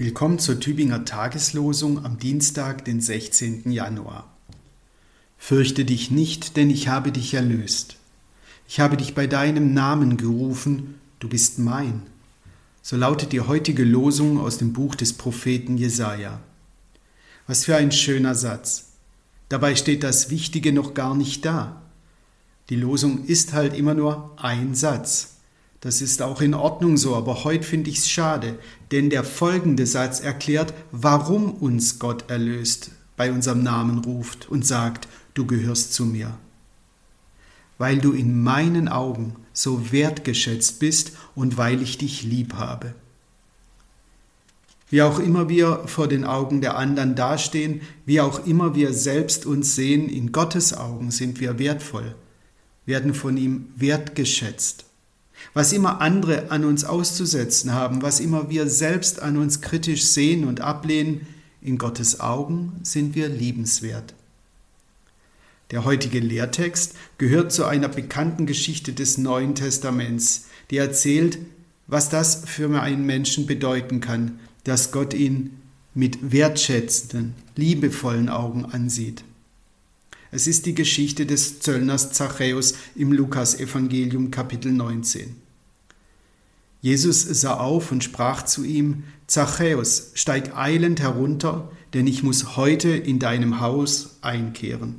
Willkommen 0.00 0.38
zur 0.38 0.60
Tübinger 0.60 1.04
Tageslosung 1.04 2.04
am 2.04 2.20
Dienstag, 2.20 2.84
den 2.84 3.00
16. 3.00 3.68
Januar. 3.72 4.32
Fürchte 5.38 5.84
dich 5.84 6.12
nicht, 6.12 6.56
denn 6.56 6.70
ich 6.70 6.86
habe 6.86 7.10
dich 7.10 7.34
erlöst. 7.34 7.96
Ich 8.68 8.78
habe 8.78 8.96
dich 8.96 9.16
bei 9.16 9.26
deinem 9.26 9.74
Namen 9.74 10.16
gerufen, 10.16 10.94
du 11.18 11.28
bist 11.28 11.58
mein. 11.58 12.02
So 12.80 12.96
lautet 12.96 13.32
die 13.32 13.40
heutige 13.40 13.82
Losung 13.82 14.38
aus 14.38 14.58
dem 14.58 14.72
Buch 14.72 14.94
des 14.94 15.14
Propheten 15.14 15.76
Jesaja. 15.76 16.38
Was 17.48 17.64
für 17.64 17.74
ein 17.74 17.90
schöner 17.90 18.36
Satz. 18.36 18.90
Dabei 19.48 19.74
steht 19.74 20.04
das 20.04 20.30
Wichtige 20.30 20.72
noch 20.72 20.94
gar 20.94 21.16
nicht 21.16 21.44
da. 21.44 21.82
Die 22.70 22.76
Losung 22.76 23.24
ist 23.24 23.52
halt 23.52 23.76
immer 23.76 23.94
nur 23.94 24.36
ein 24.36 24.76
Satz. 24.76 25.37
Das 25.80 26.00
ist 26.00 26.22
auch 26.22 26.40
in 26.40 26.54
Ordnung 26.54 26.96
so, 26.96 27.14
aber 27.14 27.44
heute 27.44 27.62
finde 27.62 27.90
ich 27.90 27.98
es 27.98 28.10
schade, 28.10 28.58
denn 28.90 29.10
der 29.10 29.22
folgende 29.22 29.86
Satz 29.86 30.18
erklärt, 30.18 30.74
warum 30.90 31.52
uns 31.52 32.00
Gott 32.00 32.28
erlöst, 32.28 32.90
bei 33.16 33.30
unserem 33.30 33.62
Namen 33.62 33.98
ruft 33.98 34.48
und 34.48 34.66
sagt, 34.66 35.06
du 35.34 35.46
gehörst 35.46 35.92
zu 35.92 36.04
mir. 36.04 36.36
Weil 37.78 37.98
du 37.98 38.12
in 38.12 38.42
meinen 38.42 38.88
Augen 38.88 39.36
so 39.52 39.92
wertgeschätzt 39.92 40.80
bist 40.80 41.12
und 41.36 41.56
weil 41.56 41.80
ich 41.80 41.96
dich 41.96 42.24
lieb 42.24 42.54
habe. 42.54 42.94
Wie 44.90 45.02
auch 45.02 45.20
immer 45.20 45.48
wir 45.48 45.82
vor 45.86 46.08
den 46.08 46.24
Augen 46.24 46.60
der 46.60 46.76
anderen 46.76 47.14
dastehen, 47.14 47.82
wie 48.04 48.20
auch 48.20 48.46
immer 48.46 48.74
wir 48.74 48.92
selbst 48.94 49.46
uns 49.46 49.76
sehen, 49.76 50.08
in 50.08 50.32
Gottes 50.32 50.72
Augen 50.72 51.10
sind 51.10 51.40
wir 51.40 51.58
wertvoll, 51.58 52.14
werden 52.86 53.14
von 53.14 53.36
ihm 53.36 53.66
wertgeschätzt. 53.76 54.87
Was 55.54 55.72
immer 55.72 56.00
andere 56.00 56.50
an 56.50 56.64
uns 56.64 56.84
auszusetzen 56.84 57.72
haben, 57.72 58.02
was 58.02 58.20
immer 58.20 58.50
wir 58.50 58.68
selbst 58.68 59.20
an 59.22 59.36
uns 59.36 59.60
kritisch 59.60 60.04
sehen 60.04 60.44
und 60.44 60.60
ablehnen, 60.60 61.26
in 61.60 61.78
Gottes 61.78 62.20
Augen 62.20 62.80
sind 62.82 63.14
wir 63.14 63.28
liebenswert. 63.28 64.14
Der 65.70 65.84
heutige 65.84 66.20
Lehrtext 66.20 66.94
gehört 67.18 67.52
zu 67.52 67.64
einer 67.64 67.88
bekannten 67.88 68.46
Geschichte 68.46 68.92
des 68.92 69.18
Neuen 69.18 69.54
Testaments, 69.54 70.46
die 70.70 70.78
erzählt, 70.78 71.38
was 71.86 72.08
das 72.08 72.42
für 72.46 72.80
einen 72.80 73.04
Menschen 73.04 73.46
bedeuten 73.46 74.00
kann, 74.00 74.38
dass 74.64 74.92
Gott 74.92 75.14
ihn 75.14 75.60
mit 75.94 76.32
wertschätzenden, 76.32 77.34
liebevollen 77.56 78.28
Augen 78.28 78.64
ansieht. 78.64 79.24
Es 80.30 80.46
ist 80.46 80.66
die 80.66 80.74
Geschichte 80.74 81.24
des 81.24 81.60
Zöllners 81.60 82.12
Zachäus 82.12 82.74
im 82.94 83.12
Lukasevangelium 83.12 84.30
Kapitel 84.30 84.70
19. 84.70 85.36
Jesus 86.82 87.22
sah 87.22 87.54
auf 87.54 87.90
und 87.90 88.04
sprach 88.04 88.42
zu 88.42 88.62
ihm, 88.62 89.04
Zachäus, 89.26 90.10
steig 90.12 90.54
eilend 90.54 91.00
herunter, 91.00 91.70
denn 91.94 92.06
ich 92.06 92.22
muss 92.22 92.58
heute 92.58 92.90
in 92.90 93.18
deinem 93.18 93.60
Haus 93.60 94.18
einkehren. 94.20 94.98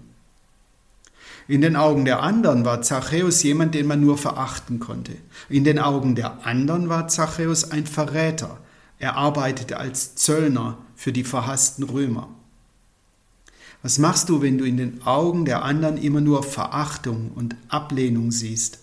In 1.48 1.62
den 1.62 1.76
Augen 1.76 2.06
der 2.06 2.24
anderen 2.24 2.66
war 2.66 2.82
Zachäus 2.82 3.44
jemand, 3.44 3.76
den 3.76 3.86
man 3.86 4.02
nur 4.02 4.18
verachten 4.18 4.80
konnte. 4.80 5.14
In 5.48 5.64
den 5.64 5.78
Augen 5.78 6.16
der 6.16 6.48
anderen 6.48 6.90
war 6.90 7.08
Zachäus 7.08 7.70
ein 7.70 7.86
Verräter. 7.86 8.58
Er 8.98 9.16
arbeitete 9.16 9.78
als 9.78 10.16
Zöllner 10.16 10.80
für 10.96 11.12
die 11.12 11.24
verhassten 11.24 11.84
Römer. 11.84 12.30
Was 13.82 13.98
machst 13.98 14.28
du, 14.28 14.42
wenn 14.42 14.58
du 14.58 14.66
in 14.66 14.78
den 14.78 15.02
Augen 15.04 15.46
der 15.46 15.64
anderen 15.64 15.98
immer 15.98 16.20
nur 16.20 16.44
Verachtung 16.44 17.32
und 17.34 17.56
Ablehnung 17.70 18.32
siehst? 18.32 18.80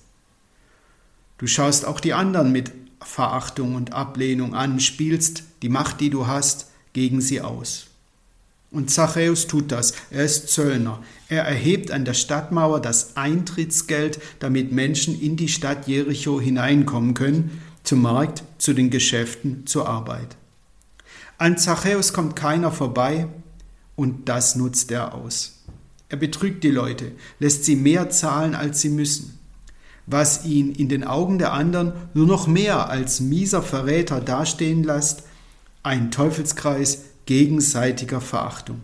Du 1.39 1.47
schaust 1.47 1.85
auch 1.85 2.01
die 2.01 2.15
anderen 2.15 2.51
mit 2.51 2.73
Verachtung 3.03 3.75
und 3.75 3.93
Ablehnung 3.93 4.55
an, 4.55 4.81
spielst 4.81 5.45
die 5.61 5.69
Macht, 5.69 6.01
die 6.01 6.09
du 6.09 6.27
hast, 6.27 6.71
gegen 6.95 7.21
sie 7.21 7.43
aus. 7.43 7.89
Und 8.71 8.91
Zachäus 8.91 9.47
tut 9.47 9.71
das. 9.71 9.93
Er 10.11 10.25
ist 10.25 10.49
Zöllner. 10.49 11.03
Er 11.29 11.45
erhebt 11.45 11.91
an 11.91 12.05
der 12.05 12.15
Stadtmauer 12.15 12.81
das 12.81 13.17
Eintrittsgeld, 13.17 14.21
damit 14.39 14.73
Menschen 14.73 15.19
in 15.21 15.37
die 15.37 15.49
Stadt 15.49 15.87
Jericho 15.87 16.41
hineinkommen 16.41 17.15
können, 17.15 17.63
zum 17.85 18.03
Markt, 18.03 18.43
zu 18.59 18.73
den 18.73 18.91
Geschäften, 18.91 19.67
zur 19.67 19.89
Arbeit. 19.89 20.37
An 21.39 21.59
Zachäus 21.59 22.13
kommt 22.13 22.35
keiner 22.35 22.73
vorbei, 22.73 23.29
und 23.97 24.29
das 24.29 24.55
nutzt 24.55 24.91
er 24.93 25.15
aus. 25.15 25.65
Er 26.09 26.19
betrügt 26.19 26.63
die 26.63 26.71
Leute, 26.71 27.13
lässt 27.41 27.65
sie 27.65 27.75
mehr 27.75 28.11
zahlen, 28.11 28.55
als 28.55 28.81
sie 28.81 28.91
müssen, 28.91 29.39
was 30.07 30.45
ihn 30.45 30.73
in 30.73 30.89
den 30.89 31.03
Augen 31.03 31.39
der 31.39 31.53
anderen 31.53 31.95
nur 32.15 32.27
noch 32.27 32.47
mehr 32.47 32.89
als 32.89 33.21
mieser 33.21 33.63
Verräter 33.63 34.21
dastehen 34.21 34.85
lässt, 34.85 35.25
ein 35.83 36.11
Teufelskreis 36.11 37.05
gegenseitiger 37.27 38.21
Verachtung. 38.21 38.83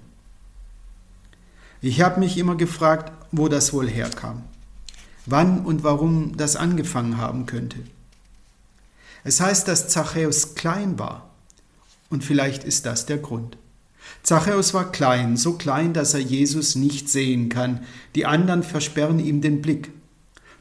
Ich 1.80 2.00
habe 2.00 2.20
mich 2.20 2.38
immer 2.38 2.56
gefragt, 2.56 3.12
wo 3.30 3.48
das 3.48 3.72
wohl 3.72 3.88
herkam, 3.88 4.42
wann 5.26 5.64
und 5.64 5.84
warum 5.84 6.36
das 6.36 6.56
angefangen 6.56 7.18
haben 7.18 7.46
könnte. 7.46 7.78
Es 9.24 9.40
heißt, 9.40 9.68
dass 9.68 9.88
Zachäus 9.88 10.54
klein 10.54 10.98
war, 10.98 11.30
und 12.10 12.24
vielleicht 12.24 12.64
ist 12.64 12.84
das 12.84 13.06
der 13.06 13.18
Grund. 13.18 13.56
Zachäus 14.22 14.72
war 14.72 14.92
klein, 14.92 15.36
so 15.36 15.54
klein, 15.54 15.92
dass 15.92 16.14
er 16.14 16.20
Jesus 16.20 16.76
nicht 16.76 17.08
sehen 17.08 17.48
kann. 17.48 17.80
Die 18.14 18.26
anderen 18.26 18.62
versperren 18.62 19.18
ihm 19.18 19.40
den 19.40 19.62
Blick. 19.62 19.90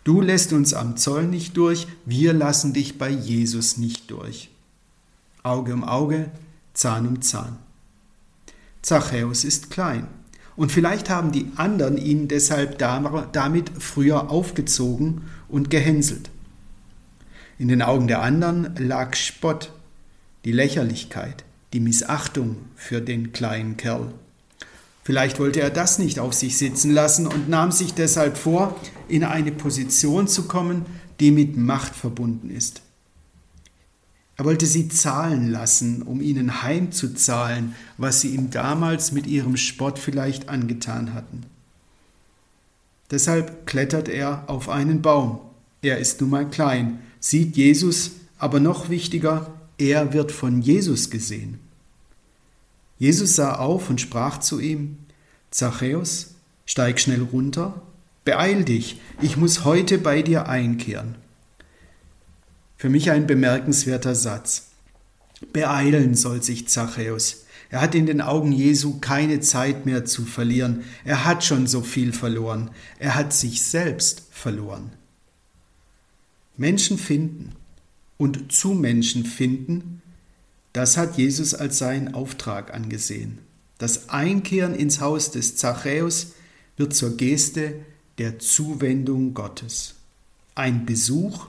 Du 0.03 0.21
lässt 0.21 0.51
uns 0.51 0.73
am 0.73 0.97
Zoll 0.97 1.27
nicht 1.27 1.57
durch, 1.57 1.87
wir 2.05 2.33
lassen 2.33 2.73
dich 2.73 2.97
bei 2.97 3.09
Jesus 3.09 3.77
nicht 3.77 4.09
durch. 4.09 4.49
Auge 5.43 5.73
um 5.73 5.83
Auge, 5.83 6.31
Zahn 6.73 7.07
um 7.07 7.21
Zahn. 7.21 7.57
Zachäus 8.81 9.43
ist 9.43 9.69
klein. 9.69 10.07
Und 10.55 10.71
vielleicht 10.71 11.09
haben 11.09 11.31
die 11.31 11.51
anderen 11.55 11.97
ihn 11.97 12.27
deshalb 12.27 12.77
damit 12.77 13.71
früher 13.79 14.29
aufgezogen 14.29 15.23
und 15.47 15.69
gehänselt. 15.69 16.29
In 17.57 17.67
den 17.67 17.81
Augen 17.81 18.07
der 18.07 18.21
anderen 18.21 18.75
lag 18.77 19.15
Spott, 19.15 19.71
die 20.45 20.51
Lächerlichkeit, 20.51 21.43
die 21.73 21.79
Missachtung 21.79 22.57
für 22.75 23.01
den 23.01 23.31
kleinen 23.31 23.77
Kerl. 23.77 24.13
Vielleicht 25.03 25.39
wollte 25.39 25.61
er 25.61 25.69
das 25.69 25.99
nicht 25.99 26.19
auf 26.19 26.33
sich 26.33 26.57
sitzen 26.57 26.91
lassen 26.91 27.25
und 27.27 27.49
nahm 27.49 27.71
sich 27.71 27.93
deshalb 27.93 28.37
vor, 28.37 28.79
in 29.07 29.23
eine 29.23 29.51
Position 29.51 30.27
zu 30.27 30.47
kommen, 30.47 30.85
die 31.19 31.31
mit 31.31 31.57
Macht 31.57 31.95
verbunden 31.95 32.49
ist. 32.49 32.81
Er 34.37 34.45
wollte 34.45 34.65
sie 34.65 34.89
zahlen 34.89 35.49
lassen, 35.51 36.01
um 36.01 36.21
ihnen 36.21 36.63
heimzuzahlen, 36.63 37.75
was 37.97 38.21
sie 38.21 38.29
ihm 38.29 38.49
damals 38.49 39.11
mit 39.11 39.27
ihrem 39.27 39.57
Spott 39.57 39.99
vielleicht 39.99 40.49
angetan 40.49 41.13
hatten. 41.13 41.43
Deshalb 43.11 43.67
klettert 43.67 44.07
er 44.07 44.45
auf 44.47 44.69
einen 44.69 45.01
Baum. 45.01 45.41
Er 45.81 45.97
ist 45.97 46.21
nun 46.21 46.29
mal 46.29 46.49
klein, 46.49 46.99
sieht 47.19 47.57
Jesus, 47.57 48.11
aber 48.39 48.59
noch 48.59 48.89
wichtiger, 48.89 49.53
er 49.81 50.13
wird 50.13 50.31
von 50.31 50.61
Jesus 50.61 51.09
gesehen. 51.09 51.59
Jesus 52.99 53.35
sah 53.35 53.55
auf 53.55 53.89
und 53.89 53.99
sprach 53.99 54.39
zu 54.39 54.59
ihm, 54.59 54.97
Zachäus, 55.49 56.35
steig 56.65 56.99
schnell 56.99 57.23
runter, 57.23 57.81
beeil 58.23 58.63
dich, 58.63 59.01
ich 59.21 59.37
muss 59.37 59.65
heute 59.65 59.97
bei 59.97 60.21
dir 60.21 60.47
einkehren. 60.47 61.15
Für 62.77 62.89
mich 62.89 63.09
ein 63.09 63.25
bemerkenswerter 63.25 64.13
Satz. 64.13 64.67
Beeilen 65.51 66.13
soll 66.13 66.43
sich 66.43 66.67
Zachäus. 66.67 67.45
Er 67.71 67.81
hat 67.81 67.95
in 67.95 68.05
den 68.05 68.21
Augen 68.21 68.51
Jesu 68.51 68.99
keine 68.99 69.39
Zeit 69.39 69.85
mehr 69.85 70.05
zu 70.05 70.25
verlieren. 70.25 70.83
Er 71.03 71.25
hat 71.25 71.43
schon 71.43 71.65
so 71.65 71.81
viel 71.81 72.13
verloren. 72.13 72.69
Er 72.99 73.15
hat 73.15 73.33
sich 73.33 73.63
selbst 73.63 74.23
verloren. 74.31 74.91
Menschen 76.57 76.97
finden 76.97 77.55
und 78.21 78.51
zu 78.51 78.75
Menschen 78.75 79.25
finden, 79.25 79.99
das 80.73 80.95
hat 80.95 81.17
Jesus 81.17 81.55
als 81.55 81.79
seinen 81.79 82.13
Auftrag 82.13 82.71
angesehen. 82.71 83.39
Das 83.79 84.09
Einkehren 84.09 84.75
ins 84.75 85.01
Haus 85.01 85.31
des 85.31 85.55
Zachäus 85.55 86.33
wird 86.77 86.95
zur 86.95 87.17
Geste 87.17 87.77
der 88.19 88.37
Zuwendung 88.37 89.33
Gottes. 89.33 89.95
Ein 90.53 90.85
Besuch, 90.85 91.47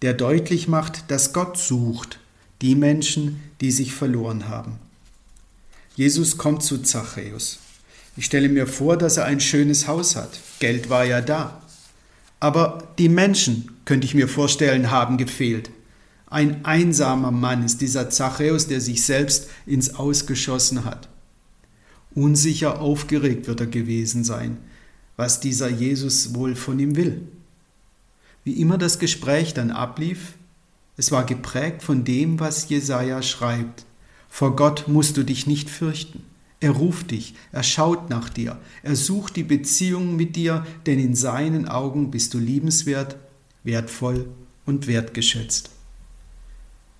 der 0.00 0.14
deutlich 0.14 0.68
macht, 0.68 1.10
dass 1.10 1.34
Gott 1.34 1.58
sucht 1.58 2.18
die 2.62 2.76
Menschen, 2.76 3.42
die 3.60 3.70
sich 3.70 3.92
verloren 3.92 4.48
haben. 4.48 4.78
Jesus 5.96 6.38
kommt 6.38 6.62
zu 6.62 6.78
Zachäus. 6.78 7.58
Ich 8.16 8.24
stelle 8.24 8.48
mir 8.48 8.66
vor, 8.66 8.96
dass 8.96 9.18
er 9.18 9.26
ein 9.26 9.40
schönes 9.40 9.86
Haus 9.86 10.16
hat. 10.16 10.40
Geld 10.60 10.88
war 10.88 11.04
ja 11.04 11.20
da. 11.20 11.60
Aber 12.40 12.88
die 12.96 13.10
Menschen, 13.10 13.70
könnte 13.84 14.06
ich 14.06 14.14
mir 14.14 14.28
vorstellen, 14.28 14.90
haben 14.90 15.18
gefehlt. 15.18 15.70
Ein 16.28 16.64
einsamer 16.64 17.30
Mann 17.30 17.64
ist 17.64 17.80
dieser 17.80 18.10
Zachäus, 18.10 18.66
der 18.66 18.80
sich 18.80 19.04
selbst 19.04 19.48
ins 19.64 19.94
Ausgeschossen 19.94 20.84
hat. 20.84 21.08
Unsicher 22.14 22.80
aufgeregt 22.80 23.46
wird 23.46 23.60
er 23.60 23.66
gewesen 23.66 24.24
sein, 24.24 24.56
was 25.16 25.38
dieser 25.38 25.68
Jesus 25.68 26.34
wohl 26.34 26.56
von 26.56 26.78
ihm 26.78 26.96
will. 26.96 27.22
Wie 28.42 28.54
immer 28.54 28.78
das 28.78 28.98
Gespräch 28.98 29.54
dann 29.54 29.70
ablief, 29.70 30.34
es 30.96 31.12
war 31.12 31.24
geprägt 31.24 31.82
von 31.82 32.04
dem, 32.04 32.40
was 32.40 32.68
Jesaja 32.68 33.22
schreibt. 33.22 33.84
Vor 34.28 34.56
Gott 34.56 34.88
musst 34.88 35.16
du 35.16 35.22
dich 35.22 35.46
nicht 35.46 35.70
fürchten. 35.70 36.22
Er 36.58 36.70
ruft 36.70 37.10
dich, 37.10 37.34
er 37.52 37.62
schaut 37.62 38.08
nach 38.08 38.30
dir, 38.30 38.58
er 38.82 38.96
sucht 38.96 39.36
die 39.36 39.44
Beziehung 39.44 40.16
mit 40.16 40.36
dir, 40.36 40.66
denn 40.86 40.98
in 40.98 41.14
seinen 41.14 41.68
Augen 41.68 42.10
bist 42.10 42.32
du 42.32 42.38
liebenswert, 42.38 43.16
wertvoll 43.62 44.26
und 44.64 44.86
wertgeschätzt. 44.86 45.75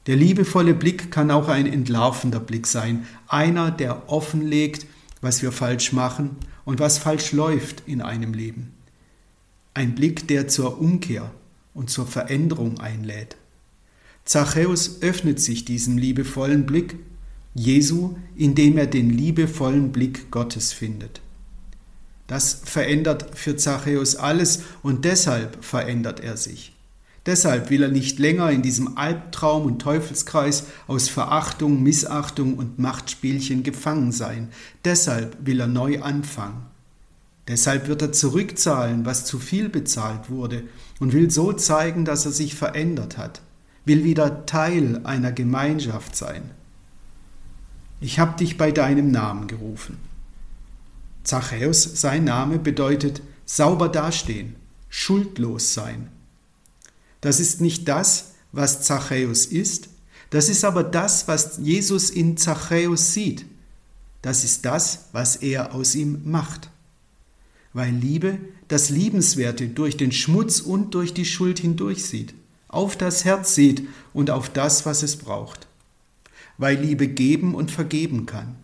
Der 0.07 0.17
liebevolle 0.17 0.75
Blick 0.75 1.11
kann 1.11 1.31
auch 1.31 1.49
ein 1.49 1.67
entlarvender 1.67 2.39
Blick 2.39 2.67
sein, 2.67 3.07
einer, 3.27 3.71
der 3.71 4.09
offenlegt, 4.09 4.87
was 5.21 5.43
wir 5.43 5.51
falsch 5.51 5.93
machen 5.93 6.37
und 6.65 6.79
was 6.79 6.99
falsch 6.99 7.33
läuft 7.33 7.83
in 7.87 8.01
einem 8.01 8.33
Leben. 8.33 8.73
Ein 9.75 9.95
Blick, 9.95 10.29
der 10.29 10.47
zur 10.49 10.81
Umkehr 10.81 11.31
und 11.75 11.91
zur 11.91 12.07
Veränderung 12.07 12.79
einlädt. 12.79 13.37
Zachäus 14.25 15.03
öffnet 15.03 15.41
sich 15.41 15.65
diesem 15.65 15.99
liebevollen 15.99 16.67
Blick 16.67 16.97
Jesu, 17.55 18.17
indem 18.37 18.77
er 18.77 18.87
den 18.87 19.11
liebevollen 19.11 19.91
Blick 19.91 20.31
Gottes 20.31 20.73
findet. 20.73 21.21
Das 22.27 22.61
verändert 22.65 23.39
für 23.39 23.57
Zachäus 23.57 24.17
alles 24.17 24.63
und 24.83 25.05
deshalb 25.05 25.65
verändert 25.65 26.21
er 26.21 26.37
sich. 26.37 26.76
Deshalb 27.27 27.71
will 27.71 27.83
er 27.83 27.91
nicht 27.91 28.21
länger 28.21 28.51
in 28.53 28.63
diesem 28.63 28.97
Albtraum 28.97 29.67
und 29.67 29.83
Teufelskreis 29.83 30.67
aus 30.87 31.09
Verachtung, 31.09 31.83
Missachtung 31.83 32.55
und 32.55 32.79
Machtspielchen 32.79 33.65
gefangen 33.65 34.13
sein. 34.13 34.49
Deshalb 34.85 35.37
will 35.45 35.61
er 35.61 35.67
neu 35.67 36.01
anfangen. 36.03 36.67
Deshalb 37.49 37.89
wird 37.89 38.03
er 38.03 38.13
zurückzahlen, 38.13 39.05
was 39.05 39.25
zu 39.25 39.39
viel 39.39 39.69
bezahlt 39.69 40.31
wurde, 40.31 40.65
und 40.99 41.13
will 41.13 41.31
so 41.31 41.53
zeigen, 41.53 42.05
dass 42.05 42.27
er 42.27 42.33
sich 42.33 42.55
verändert 42.55 43.19
hat, 43.19 43.43
will 43.85 44.05
wieder 44.05 44.47
Teil 44.47 45.01
einer 45.05 45.33
Gemeinschaft 45.33 46.17
sein. 46.17 46.51
Ich 48.01 48.19
habe 48.19 48.37
dich 48.39 48.57
bei 48.57 48.73
deinem 48.73 49.11
Namen 49.11 49.47
gerufen. 49.47 49.99
Zachäus, 51.25 52.01
sein 52.01 52.25
Name 52.25 52.59
bedeutet 52.59 53.21
sauber 53.47 53.89
dastehen, 53.89 54.55
schuldlos 54.89 55.75
sein. 55.75 56.09
Das 57.27 57.41
ist 57.41 57.61
nicht 57.61 57.89
das, 57.89 58.35
was 58.53 58.83
Zachäus 58.83 59.47
ist, 59.47 59.89
das 60.31 60.49
ist 60.49 60.65
aber 60.65 60.85
das, 60.85 61.27
was 61.27 61.59
Jesus 61.59 62.09
in 62.09 62.37
Zachäus 62.37 63.15
sieht. 63.15 63.47
Das 64.23 64.45
ist 64.45 64.65
das, 64.65 65.07
was 65.11 65.35
er 65.35 65.75
aus 65.75 65.97
ihm 65.97 66.21
macht. 66.25 66.71
Weil 67.73 67.93
Liebe 67.93 68.39
das 68.69 68.91
Liebenswerte 68.91 69.67
durch 69.67 69.97
den 69.97 70.13
Schmutz 70.13 70.61
und 70.61 70.95
durch 70.95 71.15
die 71.15 71.25
Schuld 71.25 71.59
hindurch 71.59 72.05
sieht, 72.05 72.33
auf 72.69 72.95
das 72.95 73.25
Herz 73.25 73.57
sieht 73.57 73.89
und 74.13 74.31
auf 74.31 74.49
das, 74.49 74.87
was 74.87 75.03
es 75.03 75.17
braucht 75.17 75.67
weil 76.59 76.79
Liebe 76.79 77.09
geben 77.09 77.57
und 77.57 77.73
vergeben 77.73 78.25
kann, 78.25 78.55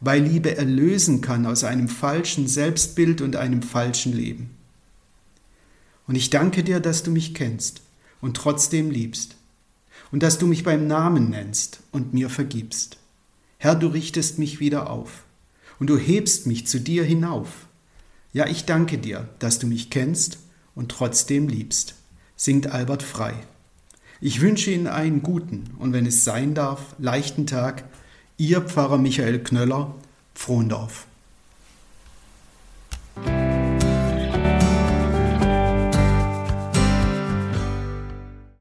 weil 0.00 0.22
Liebe 0.22 0.56
erlösen 0.56 1.20
kann 1.20 1.46
aus 1.46 1.64
einem 1.64 1.88
falschen 1.88 2.46
Selbstbild 2.46 3.20
und 3.20 3.34
einem 3.34 3.62
falschen 3.62 4.12
Leben. 4.12 4.50
Und 6.06 6.14
ich 6.14 6.30
danke 6.30 6.62
dir, 6.62 6.78
dass 6.78 7.02
du 7.02 7.10
mich 7.10 7.34
kennst 7.34 7.82
und 8.24 8.38
trotzdem 8.38 8.90
liebst 8.90 9.36
und 10.10 10.22
dass 10.22 10.38
du 10.38 10.46
mich 10.46 10.62
beim 10.62 10.86
Namen 10.86 11.28
nennst 11.28 11.80
und 11.92 12.14
mir 12.14 12.30
vergibst. 12.30 12.96
Herr, 13.58 13.74
du 13.74 13.88
richtest 13.88 14.38
mich 14.38 14.60
wieder 14.60 14.88
auf 14.88 15.24
und 15.78 15.88
du 15.88 15.98
hebst 15.98 16.46
mich 16.46 16.66
zu 16.66 16.80
dir 16.80 17.04
hinauf. 17.04 17.66
Ja, 18.32 18.46
ich 18.46 18.64
danke 18.64 18.96
dir, 18.96 19.28
dass 19.40 19.58
du 19.58 19.66
mich 19.66 19.90
kennst 19.90 20.38
und 20.74 20.90
trotzdem 20.90 21.48
liebst, 21.48 21.96
singt 22.34 22.68
Albert 22.68 23.02
Frei. 23.02 23.34
Ich 24.22 24.40
wünsche 24.40 24.70
Ihnen 24.70 24.86
einen 24.86 25.22
guten 25.22 25.64
und 25.78 25.92
wenn 25.92 26.06
es 26.06 26.24
sein 26.24 26.54
darf, 26.54 26.94
leichten 26.98 27.46
Tag. 27.46 27.84
Ihr 28.38 28.62
Pfarrer 28.62 28.96
Michael 28.96 29.42
Knöller, 29.42 29.94
Frohndorf. 30.32 31.06